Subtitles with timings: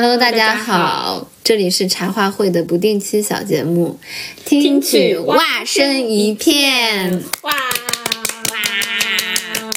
[0.00, 3.98] Hello，大家好，这里是茶话会的不定期小节目，
[4.44, 7.20] 听取哇声一片。
[7.42, 9.72] 哇哇！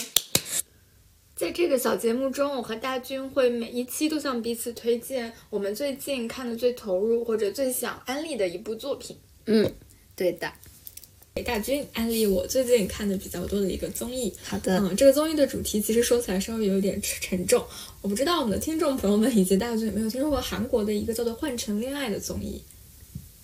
[1.36, 9.18] 在这个小节目中，我和大军会每一期都向彼此推荐我们最近看的最投入或者最想安利的一部作品。
[9.48, 9.74] 嗯，
[10.16, 10.48] 对的。
[11.34, 14.34] 给大军安利我最近看的比较多的一个综艺。
[14.44, 14.80] 好的。
[14.80, 17.64] 嗯，这个综艺的主题其实说起来稍微有点沉重。
[18.02, 22.62] 我不知道我们的听众朋友们以及大军有没有听说过韩国的一个叫做《换乘恋爱》的综艺。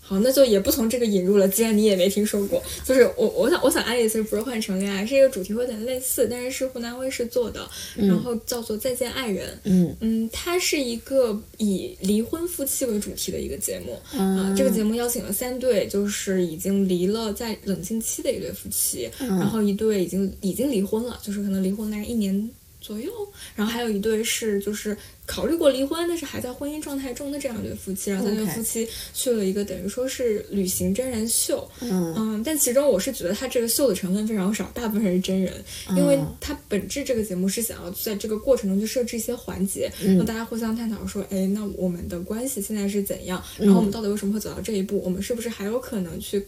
[0.08, 1.46] 好，那就也不从这个引入了。
[1.50, 9.50] 既然你也没听说过，就是我我想我想安利的其实不是《换成恋爱》，是一个主题会有点类似，但是是湖南卫视做的，然后叫做《再见爱人》。
[9.66, 14.00] 嗯嗯，它是一个以离婚夫妻为主题的一个节目。
[14.18, 22.50] 啊，这个节目邀请了三对，就是已经离了在冷静期的一对夫妻，然后一对已经已经离婚了，就是可能离婚大概一年
[22.88, 23.12] 左右，
[23.56, 24.96] 然后还有一对是就是。
[25.30, 35.54] 考虑过离婚，但是还在婚姻状态中的这样一对夫妻，然后那对夫妻去了一个等于说是旅行真人秀，嗯，但其中我是觉得他这个秀的成分非常少，大部分是真人，
[35.98, 43.44] 因为他本质这个节目是想要在这个过程中去设置一些环节，让大家互相探讨说，哎，那我们的关系现在是怎样？
[43.58, 45.02] 然后我们到底为什么会走到这一步？
[45.04, 46.42] 我们是不是还有可能去？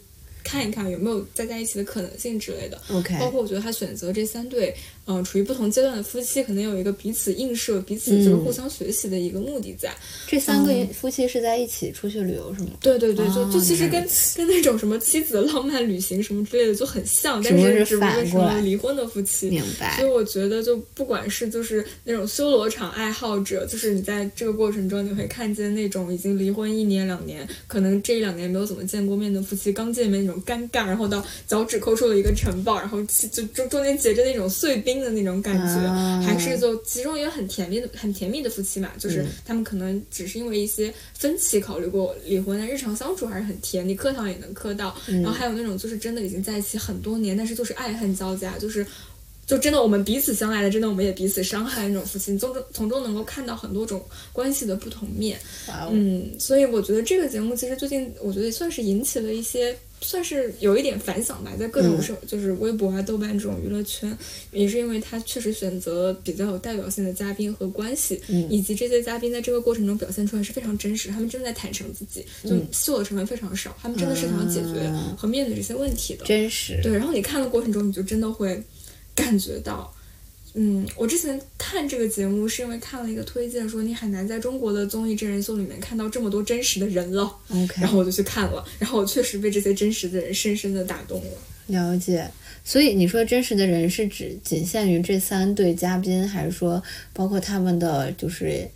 [0.44, 2.80] 看一看有没有再在一起的可能性之类的。
[2.92, 4.73] OK，包括我觉得他选择这三对，
[5.06, 9.94] 嗯，处于不同阶段的夫妻，可能有一个彼此映射、彼此就是互相学习的一个目的在。
[10.28, 12.70] 这三个夫妻是在一起出去旅游是吗？
[12.80, 19.50] 对对对，就就其实跟跟那种什么妻子的浪漫旅行什么之类的就很像，但是只不过是离婚的夫妻。
[19.50, 19.98] 明白。
[19.98, 44.96] 所以我觉得，就不管是就是那种修罗场爱好者，就是你在这个过程中，你会看见那种已经离婚一年两年，可能这一两年没有怎么见过面的夫妻，刚见面那种尴尬，然后到脚趾抠出了一个城堡，然后就中中间结着那种碎冰的那种感觉，还是就其中也有很甜蜜的很甜蜜的夫妻嘛，就是他们可能只是因为一些分歧考虑过离婚，但日常相处还是很甜，你磕糖也能磕到。
[45.08, 48.86] 然后还有那种就是真的已经在一起很多年，但是就是爱恨交加，就是
[49.45, 55.39] 就真的我们彼此相爱的，真的我们也彼此伤害那种夫妻，从中从中能够看到很多种关系的不同面。
[55.92, 59.76] 嗯，所以我觉得这个节目其实最近我觉得也算是引起了一些。
[60.02, 64.17] 算是有一点反响吧，在各种社就是微博啊、豆瓣这种娱乐圈，
[64.52, 76.80] 也是因为他确实选择比较有代表性的嘉宾和关系，以及这些嘉宾在这个过程中表现出来是非常真实，他们真的在坦诚自己，就秀的成分非常少，他们真的是想解决和面对这些问题的，真实。
[76.82, 78.64] 对，然后你看的过程中，你就真的会
[79.14, 79.93] 感觉到。
[80.54, 87.32] 嗯，我之前看这个节目是因为看了一个推荐，说你很难在中国的综艺真人秀里面看到这么多真实的人了。
[87.49, 91.32] OK，然后我就去看了，然后我确实被这些真实的人深深的打动了。
[91.67, 92.30] 了解，
[92.64, 96.82] 所以你说真实的人是指仅限于这三对嘉宾，还是说
[97.14, 98.67] 包括他们的就是？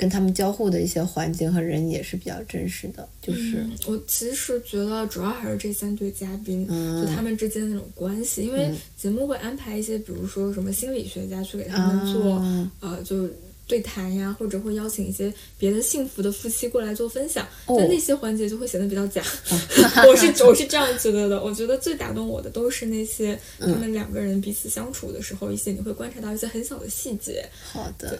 [0.00, 12.42] 跟他们交互的一些环境和人也是比较真实的，就是我其实觉得主要还是这三对嘉宾，就他们之间那种关系，因为节目会安排一些，比如说什么心理学家去给他们做，
[12.80, 13.28] 呃，就
[13.66, 19.22] 对谈呀，或者会邀请一些别的幸福的夫妻过来做分享，但那些环节就会显得比较假。
[20.08, 27.46] 我是我是这样觉得的，我觉得最打动我的都是那些他们两个人彼此相处的时候，一些你会观察到一些很小的细节。
[27.62, 28.18] 好的。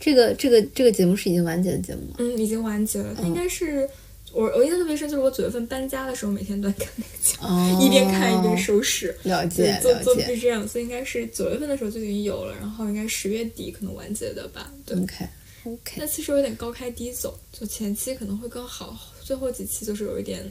[0.00, 2.16] 这个这个这个节目是已经完结的节目吗？
[2.18, 3.14] 嗯，已经完结了。
[3.14, 3.88] 它应该是
[4.32, 9.16] 我我印象特别深，就是我九月份搬家的时候，每天都在看那个节目，一边看一边收拾。
[9.22, 14.72] 了解，做做是这样，所以应该是九月份的时候就已经有了，然后应该十月底可能完结的吧。
[14.84, 15.26] 对，OK
[15.64, 15.92] OK。
[15.96, 20.42] 那其实有点高开低走，就前期可能会更好，最后几期就是有一点，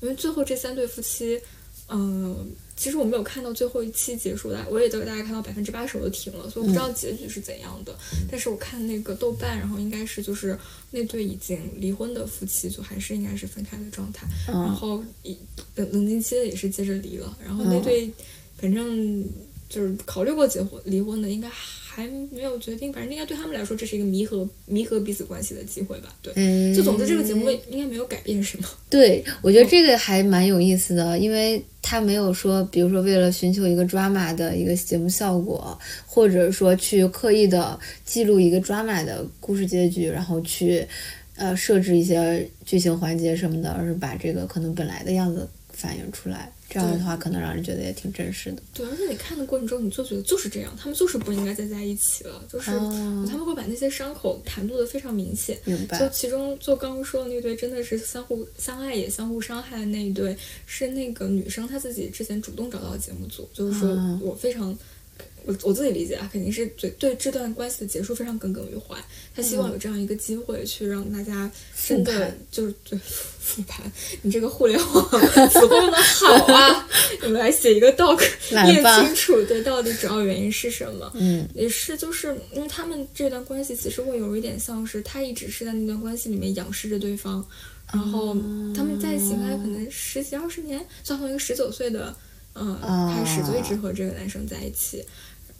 [0.00, 1.40] 因为最后这三对夫妻，
[1.88, 2.52] 嗯。
[2.76, 7.94] 其实我没有看到最后一期结束的，我也都大概看到百分之八十我就停了，所以我不知道结局是怎样的。
[8.28, 10.58] 但是我看那个豆瓣，然后应该是就是
[10.90, 14.26] 那对已经离婚的夫妻，就还是应该是分开的状态。
[14.48, 15.38] 然后一
[15.76, 17.38] 冷冷静期的也是接着离了。
[17.42, 18.10] 然后那对
[18.58, 19.24] 反正
[19.68, 21.48] 就是考虑过结婚离婚的，应该。
[21.94, 26.12] 还没有决定，反正应该对他们来说，这是一个弥合弥合彼此关系的机会吧。
[26.20, 28.68] 对，就总之这个节目应该没有改变什么。
[28.90, 40.86] 对，我觉得这个还蛮有意思的，因为他没有说，比如说为了寻求一个 drama 的一个节目效果，或者说去刻意的记录一个 drama 的故事结局，然后去
[41.36, 46.50] 呃设置一些剧情环节什么的，而是把这个可能本来的样子反映出来。
[46.68, 48.62] 这样的话，可能让人觉得也挺真实的。
[48.72, 55.58] 对，而且你看的过程中，你就觉得就是这样，他们就是不应该再在一起了，就是他们会把那些伤口袒露的非常明显。
[55.64, 55.98] 明白。
[55.98, 64.76] 就其中，就刚刚说的那对，真的是相互相爱也相互伤害的那一对，是那个女生她自己之前主动找到节目组，就是说我非常。
[65.46, 68.96] 我我自己理解啊，肯定是对对这段关系的结束非常耿耿于怀。
[69.34, 71.50] 他希望有这样一个机会去让大家
[71.86, 73.90] 真的就是对复盘。
[74.22, 75.10] 你这个互联网
[75.50, 76.88] 词汇用的好啊！
[77.22, 78.18] 你们来写一个 doc，
[78.50, 81.12] 列清楚对到底主要原因是什么。
[81.14, 87.44] 嗯也是，就是因为他们这段关系其实会有一点像是他一直是在那段关系里面仰视着对方，
[87.92, 88.34] 然后
[88.74, 92.14] 他们在一起应该可能十几二十年，就从一个十九岁的
[92.54, 95.04] 嗯、啊开始就一直和这个男生在一起，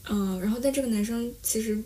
[0.09, 1.79] 嗯、然后但这个男生其实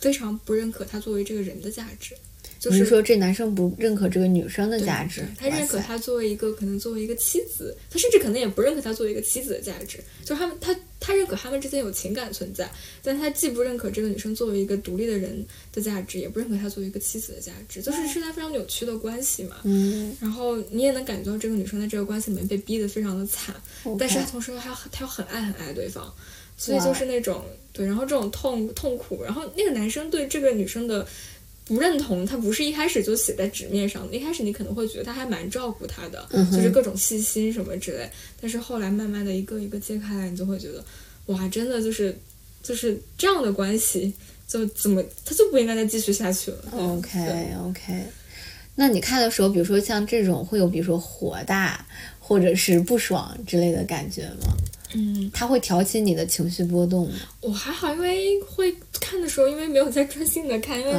[0.00, 2.14] 非常不认可他作为这个人的价值，
[2.58, 5.24] 就是是说这男生不认可这个女生的价值？
[5.38, 12.70] 他认可他作为一个可能作为一个妻子，他甚至可能也不认可他作为一个妻子的价值，就是他们他他认可他们之间有情感存在，
[13.02, 19.56] 但他既不认可这个女生作为一个独立的人的价值，也不认可她作为一个妻子的价值，就是是他非常扭曲的关系嘛。
[19.64, 23.54] 嗯，然后你也能感觉到这个女生在这个关系里面被逼得非常的惨
[23.98, 26.14] 但是她同时还她又很爱很爱对方，
[26.62, 27.42] 所以就是那种
[27.72, 31.06] 对，然后这种痛痛苦，然后那个男生对这个女生的
[31.64, 38.08] 不认同，他不是一开始就写在纸面上的，一开始你可能会觉得他还蛮照顾她的，嗯就是各种细心什么之类，
[38.40, 40.84] 但是后来慢慢的一个一个揭开来，你就会觉得
[41.26, 42.16] 哇，真的就是
[42.62, 44.12] 就是这样的关系。
[44.48, 46.58] 就怎么他就不应该再继续下去了。
[46.72, 47.18] OK
[47.64, 48.04] OK，
[48.74, 51.82] 那你看的时候，比如说像这种会有，比如说火大
[52.20, 54.54] 或者是不爽之类的感觉吗？
[54.94, 57.14] 嗯，它会挑起你的情绪波动吗？
[57.40, 60.92] 我还好，因为会看的时候，因为没有在专心的看，因为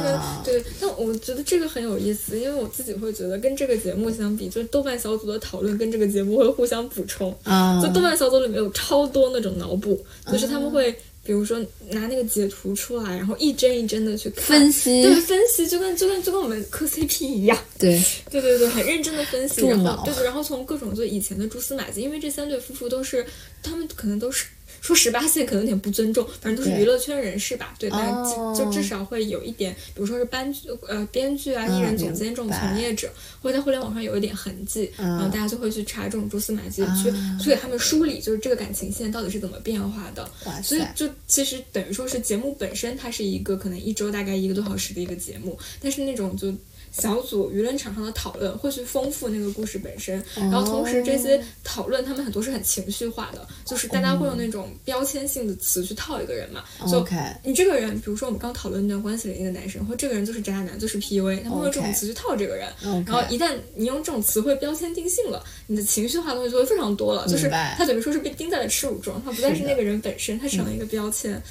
[0.44, 7.34] 对，但我觉得这个很有意思，因为我自己会觉得跟这个节目相比，就是豆瓣小组的讨论跟这个节目会互相补充。
[7.44, 10.94] 啊，就豆瓣小组里面有超多那种脑补，就是他们会。
[11.24, 11.58] 比如说
[11.90, 14.44] 拿那个截图出来，然后一帧一帧的去看。
[14.60, 15.02] 分析。
[15.02, 18.00] 对分析，就跟就跟就跟我们磕 CP 一样，对，
[18.30, 23.24] 对对对，很认真的分析，然后对对，然后从各种就以前的蛛丝马迹，因为这三对夫妇都是
[23.62, 24.44] 他们可能都是
[24.84, 28.54] 说十八线可能有点不尊重，反正都是娱乐圈人士吧，对，但是哦。
[28.56, 33.10] 就就至少会有一点，比如说是编剧呃编剧啊、嗯艺人总监这种从业者，
[33.40, 35.08] 会在互联网上有一点痕迹，嗯。
[35.08, 40.30] 然后大家就会去查这种蛛丝马迹，去啊去给他们梳理，就是这个感情线到底是怎么变化的。
[40.62, 46.52] 所以，就其实等于说是节目本身，它是一个可能一周大概一个多小时的一个节目，但是那种就。
[46.96, 56.64] 小组舆论场上的讨论会去丰富那个故事本身，然后同时这些讨论他们很多是很情绪化的，就是大家会有那种标签性的词去套一个人嘛。
[56.90, 62.68] 就 OK 你这个人，比如说我们刚讨论那段关系里那个男生，或这个人就是渣男，就是 PUA，他们会用这种词去套这个人。
[63.06, 71.42] 然后一旦你用这种词汇标签定性了，你的情绪化的东西就会非常多了，就是他等于说是被钉在了耻辱中，他不再是那个人本身，他成了一个标签。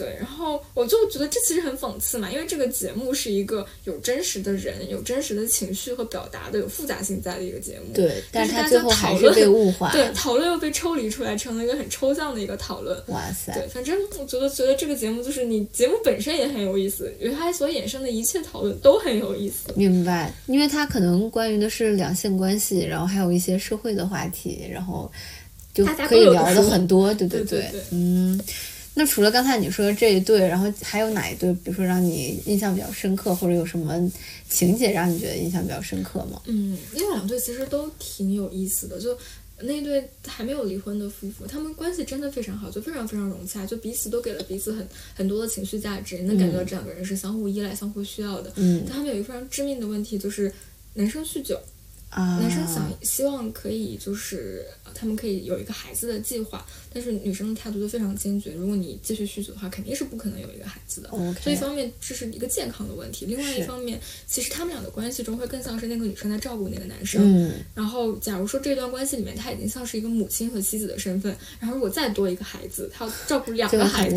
[0.00, 7.92] 对，然后我就觉得这其实很讽刺嘛，因为这个节目是一个有真实的人、有真实的情绪和表达的、有复杂性在的一个节目。
[7.94, 9.92] 对，但是它最后还是讨论被物化。
[9.92, 12.96] 对，讨论又被抽离出来，成了一个很抽象的一个讨论。
[13.08, 19.70] 哇塞，对，反正我觉得觉得这个节目就是你节目本身也很有意思，与它所衍生的一切讨论都很有意思。
[19.76, 25.10] 明白，因为它可能关于的是两性关系，然后还有一些社会的话题，然后
[25.74, 28.40] 就大家可以都聊的很多，对对对对嗯。
[29.00, 34.12] 那除了刚才你说的这一对，然后还有哪一对，比如说让你印象比较深刻，或者有什么
[34.50, 36.42] 情节让你觉得印象比较深刻吗？
[36.44, 39.16] 嗯，另外两对其实都挺有意思的，就。
[39.62, 48.50] 那对还没有离婚的夫妇，他们关系真的非常好，就非常非常融洽，就彼此都给了彼此很很多的情绪价值，你能感觉到这两个人是相互依赖、相互需要的。
[48.56, 50.50] 嗯但他们有一个非常致命的问题，就是
[50.94, 51.60] 男生酗酒，啊，
[52.16, 61.08] 男生想希望可以就是呃他们可以有一个孩子的计划，但是女生的态度就非常坚决，如果你继续酗酒的话，肯定是不可能有一个孩子的。
[61.10, 67.22] OK 所以一方面这是一个健康的问题，另外一方面，其实他们俩的关系中会更像是那个女生在照顾那个男生。
[67.22, 67.52] 嗯。
[67.74, 74.16] 然后，假如说这段关系里面他已经像是一个母亲和妻子的身份，然后如果再多一个孩子，他要照顾两个孩子，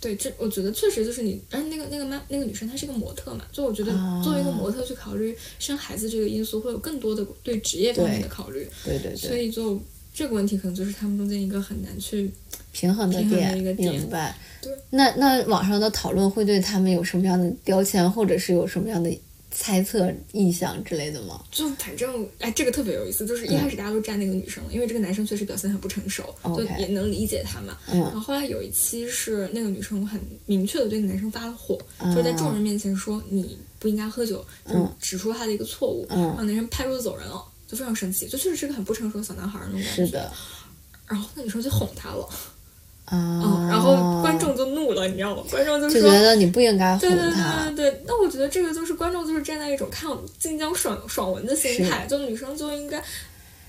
[0.00, 9.80] 对，这我觉得确实就是你，而且那个那个妈那个女生她是一个模特嘛，就我觉得啊作为一个模特去考虑生孩子这个因素，会有更多的对职业方面的考虑，对对所对，以就
[10.12, 12.30] 这个问题可能就是他们中间一个很难去
[12.72, 13.28] 平衡的一
[13.64, 14.36] 个点明白。
[14.60, 19.10] 对，那那网上的讨论会对他们有什么样的标签，或者是有什么样的
[19.50, 21.44] 猜测、意向之类的吗？
[21.52, 27.76] 就反正哎，这个特别有意思，就是一开始大家都站那个女生，因为这个男生确实表现很不成熟，就也能理解他嘛。
[27.92, 36.22] 嗯然后后来有一期是那个女生很明确的对那个男生发了火，啊就是在众人面前说你不应该喝酒，就指出他的一个错误，嗯。
[36.22, 40.06] 然后男生拍桌子走人了，就非常生气，就确实是个很不成熟的小男孩儿那种感觉。
[40.06, 40.32] 是的，
[41.06, 42.26] 然后那女生就哄他了，
[43.04, 43.12] 啊、
[43.44, 45.42] 嗯，然后观众就怒了，你知道吗？
[45.50, 53.04] 观众就说就觉得你不应该哄对对对他对，对，那我觉得这个就是观众就是站在一种看晋江爽爽文的心态，就女生就应该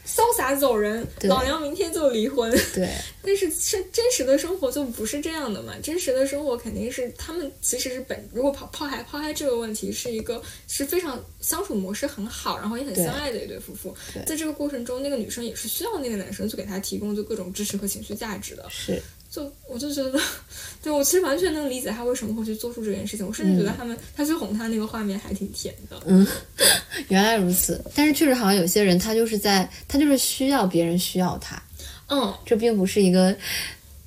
[0.06, 2.52] 潇洒走人，老娘明天就离婚。
[2.74, 2.90] 对，
[3.24, 5.74] 但是是真实的生活就不是这样的嘛？
[5.82, 13.96] 真实的生活肯定是他们其实是本如果抛抛开抛开这个问题，是一个是非常相处模式很好，然后也很相爱的一对夫妇。
[14.26, 18.66] 在这个过程中，那个女生也是需要那个男生去给她提供就各种支持和情绪价值的。
[18.70, 20.20] 是，就我就觉得，
[20.82, 23.26] 对我其实完全能理解他为什么会去做出这件事情。
[23.26, 26.02] 我甚至觉得他们、他去哄他那个画面还挺甜的。
[26.06, 26.26] 嗯，
[27.10, 27.84] 原来如此。
[27.94, 31.62] 但是确实好像有些人他就是在他就是需要别人需要他，
[32.08, 33.36] 嗯，这并不是一个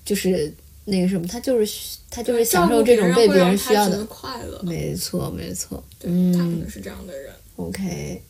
[0.04, 0.52] 就是
[0.84, 4.02] 那个什么，他就是需他就是享受这种被别人需要的。
[4.06, 4.60] 快乐。
[4.62, 5.82] 没错，没错。
[5.98, 7.32] 对、嗯他可能是这样的人。
[7.56, 8.22] OK，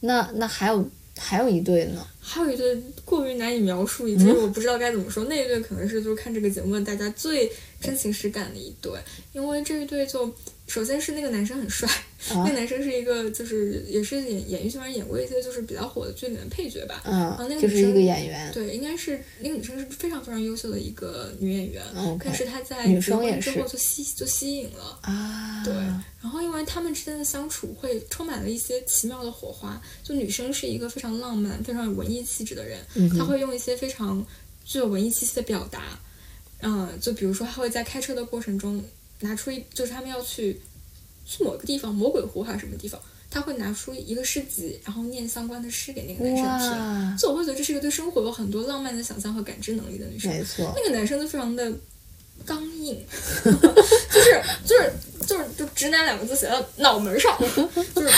[0.00, 0.88] 那那还有
[1.22, 2.06] 还有一对呢？
[2.18, 2.74] 还有一对
[3.04, 5.24] 过于难以描述，以及我不知道该怎么说。
[5.24, 7.50] 那一对可能是就是看这个节目大家最
[7.80, 8.92] 真情实感的一对，
[9.32, 10.32] 因为这一对就
[10.70, 11.88] 首先是那个男生很帅，
[12.28, 17.02] 啊那个男生是一个就是也是演演艺圈演过一些就是比较火的剧里面的配角吧。
[17.04, 18.52] 嗯，啊那个就是一个演员。
[18.52, 21.82] 对，应该是那个女生是非常非常优秀的一个女演员
[22.24, 24.96] 但是她在女结婚之后就吸就吸引了。
[25.02, 25.74] 啊，对，
[26.22, 29.82] 然后因为他们之间的相处会充满了一些奇妙的火花。
[30.04, 34.24] 就女生是一个非常浪漫、非常有文艺气质的人，嗯她会用一些非常
[34.64, 35.98] 具有文艺气息的表达。
[36.62, 38.84] 嗯，就比如说，她会在开车的过程中
[39.20, 40.60] 拿出一，就是他们要去
[41.24, 43.00] 去某个地方，魔鬼湖还是什么地方，
[43.30, 47.18] 他会拿出一个诗集，然后念相关的诗给那个男生听。
[47.18, 50.32] 所以我会觉得这是一个对生活有很多浪漫的想象和感知能力的女生。
[50.32, 51.72] 没错，那个男生就非常的
[52.46, 53.04] 刚硬，
[53.44, 54.92] 就是就是
[55.26, 57.36] 就是就直男两个字写到脑门上，
[57.94, 58.10] 就是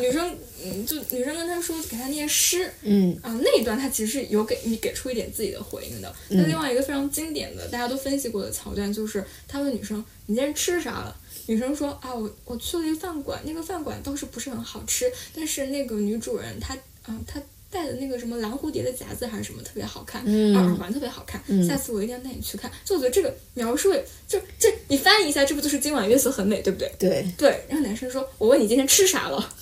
[0.00, 2.70] 女生嗯，就女生跟他说给他念诗。
[2.82, 6.14] 嗯啊，那一段他其实是有给你给出一点自己的回应的。
[6.28, 11.16] 那另外一个非常经典的，大家都分析过的桥段，就是他问女生：“你今天吃啥了？”
[11.46, 22.70] 女生说：“啊，我我去了一个饭馆，那个饭馆倒是不是很好吃，但是那个女主人她啊，她戴的那个什么蓝蝴蝶的夹子还是什么特别好看，嗯耳环特别好看，下次我一定要带你去看。
[22.84, 26.90] 就我觉得这个描述也，就这你翻译一下，这不就是今晚月色很美，对不对？
[26.98, 27.64] 对，对。
[27.68, 29.54] 然后男生说：“我问你今天吃啥了？”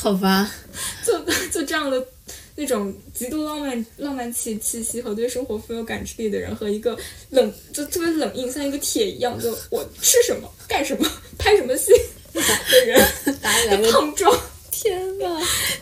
[0.00, 0.48] 好吧，
[1.04, 1.18] 就
[1.50, 2.06] 就这样的
[2.54, 6.96] 那种极度浪漫、浪漫气气息和对生活富有感知力的人，和一个
[7.30, 11.90] 冷就特别冷硬，像一个铁一样，就我吃什么干什么拍什么戏
[12.32, 13.04] 的人
[13.42, 13.90] 哪里来的？
[13.90, 14.32] 碰撞。
[14.70, 15.40] 天呐，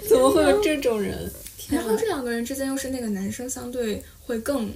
[0.08, 1.30] 怎么会有这种人？
[1.70, 4.70] 然后这两个人之间又是那个男生相对会更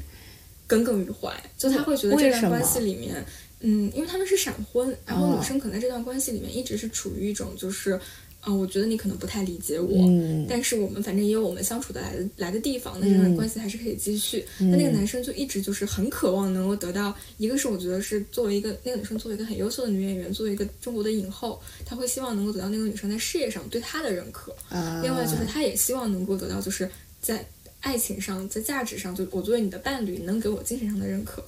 [0.67, 3.25] 耿耿于怀，就他会觉得这段关系里面，
[3.61, 8.01] 嗯，因为他们是闪婚，然后哦女生可能在这段关系里面一直是处于一种就是。
[8.45, 14.45] 啊、我觉得你可能不太理解我，嗯但是我们反正也有我们相处的来的来的地方，那这段关系还是可以继续。
[14.59, 26.89] 那、那个男生就一直就是很渴望能够得到，一个是我觉得是作为一个那个女生作为一个很优秀的女演员，作为一个中国的影后，他会希望能够得到那个女生在事业上对他的认可，啊，另外就是他也希望能够得到，就是
[27.21, 27.47] 在
[27.81, 31.43] 爱情上，在价值上，就我作为你的伴侣，能给我精神上的认可。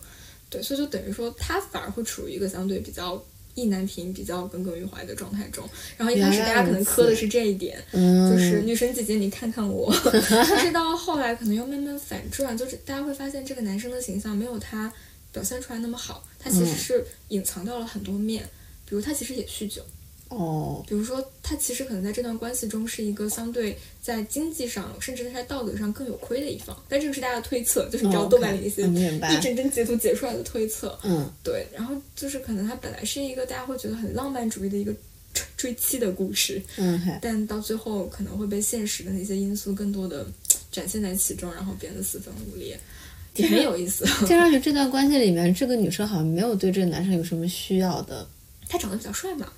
[0.48, 3.22] 对，所以就等于说，他反而会处于一个相对比较
[3.56, 5.68] 意难平、比较耿耿于怀的状态中。
[5.96, 9.92] 然后一开始大家可能磕的是这一点，嗯，就是女神姐姐你看看我，
[10.30, 14.92] 但是到后来可能又慢慢反转，就是大家会发现这个男生的形象没有他
[15.32, 18.48] 表现出来那么好，他其实嗯是隐藏掉了很多面，
[18.88, 19.82] 比如他其实也酗酒。
[20.28, 30.98] 哦，比如说，他其实可能在这段关系中是一个相对在经济上，甚至在道德上更有亏的一方，但这个是大家的推测，就是你知道哦豆瓣里那些一帧帧截图截出来的推测。
[31.04, 31.30] 嗯。
[31.44, 34.92] 对，然后就是可能他本来是一个大家会觉得很浪漫主义的一个
[35.32, 40.26] 追追妻的故事，嗯，但到最后可能会被现实的那些因素更多的
[40.72, 42.78] 展现在其中，然后变得四分五裂，
[43.36, 44.04] 也很有意思。
[44.26, 48.26] 听上去这段关系里面，这个女生好像没有对这个男生有什么需要的。
[48.68, 49.52] 他长得比较帅嘛，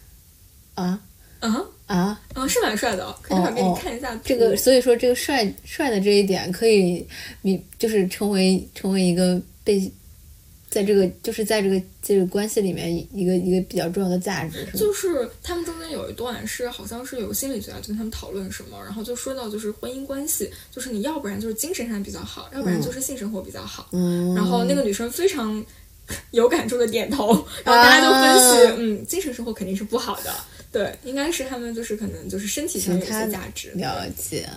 [0.83, 1.01] 啊
[1.41, 7.07] 啊啊，啊，是蛮帅的哦，可以一会儿给你哦看一下图这个所以说这个帅帅的这一点可以，
[7.43, 9.91] 你就是成为成为一个被。
[10.71, 14.77] 在这个就是在这个这个关系里面一个一个比较重要的价值，是？
[14.77, 23.89] 就是他们中间有一段是好像是有个心理学家就跟他们讨论什么，然后就说到就是婚姻关系，就是你要不然就是精神上比较好，要不然就是性生活比较好。
[23.93, 25.65] 嗯，然后那个女生非常
[26.33, 27.29] 有感触的点头，
[27.65, 30.35] 然后大家就分析，啊嗯，精神生活肯定是不好的，
[30.71, 33.71] 对，应该是他们就是可能就是身体上有一些价值。
[33.71, 34.49] 了解，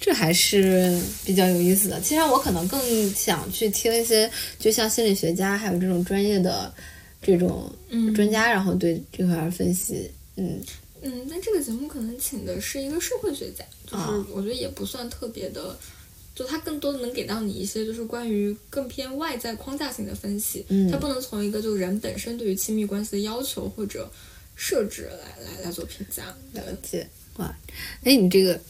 [0.00, 2.00] 这还是比较有意思的。
[2.00, 6.72] 其实我可能更想去听一些，就像心理学家还有这种专业的
[7.20, 10.10] 这种嗯专家，然后对这块儿分析。
[10.36, 10.60] 嗯
[11.02, 15.76] 嗯，但这个节目可能请的是一个社会学家，就是啊我觉得也不算特别的。
[16.32, 24.10] 就他更多的能给到你一些，就是关于更偏外在框架性的分析，嗯它不能从一个就人本身对于亲密关系的要求或者
[24.62, 26.22] 设置来来来做评价。
[26.52, 27.56] 了解哇，
[28.04, 28.60] 哎，你这个，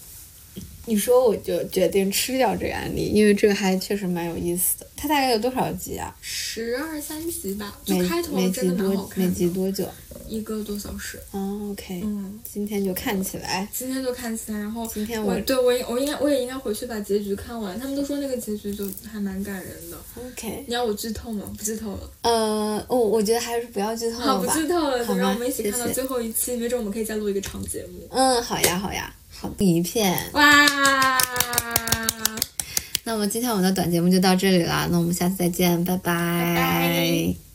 [0.87, 4.87] 你说我就决定吃掉这个案例，因为这个还确实蛮有意思的。
[4.95, 6.17] 它大概有多少集啊？
[6.21, 9.89] 十二三集吧，就每开头每集真的蛮好多每看的，集多久？
[10.31, 11.19] 一个多小时。
[11.33, 13.69] 哦，OK，嗯，今天就看起来。
[13.73, 17.79] 今天就看起来，然后今天我对我应我应该我也应该回去把结局看完。
[17.79, 19.99] 他们都说那个结局就还蛮感人的。
[20.17, 21.45] OK，你要我剧透吗？
[21.59, 22.11] 不剧透了。
[22.23, 24.47] 呃，哦，我觉得还是不要剧透了好，不。
[24.53, 28.07] 剧透了，好让我们一起看到最后一期，没准我们可以再录一个长节目。
[28.11, 30.17] 嗯，好呀，好呀，好一片。
[30.33, 31.19] 哇！
[33.03, 37.50] 那么今天我们的短节目就到这里啦，那我们下次再见，拜拜拜